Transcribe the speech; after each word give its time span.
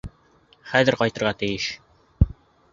Хәҙер 0.71 0.97
ҡайтырға 1.03 1.35
тейеш... 1.45 1.69